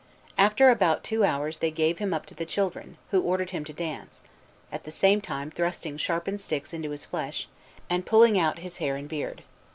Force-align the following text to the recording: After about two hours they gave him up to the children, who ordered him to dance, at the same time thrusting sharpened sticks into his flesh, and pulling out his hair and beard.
After 0.35 0.71
about 0.71 1.03
two 1.03 1.23
hours 1.23 1.59
they 1.59 1.69
gave 1.69 1.99
him 1.99 2.11
up 2.11 2.25
to 2.25 2.33
the 2.33 2.43
children, 2.43 2.97
who 3.11 3.21
ordered 3.21 3.51
him 3.51 3.63
to 3.65 3.71
dance, 3.71 4.23
at 4.71 4.83
the 4.83 4.89
same 4.89 5.21
time 5.21 5.51
thrusting 5.51 5.95
sharpened 5.97 6.41
sticks 6.41 6.73
into 6.73 6.89
his 6.89 7.05
flesh, 7.05 7.47
and 7.87 8.03
pulling 8.03 8.39
out 8.39 8.57
his 8.65 8.77
hair 8.77 8.95
and 8.95 9.07
beard. 9.07 9.43